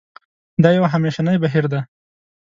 [0.63, 1.79] دا یو همېشنی بهیر دی.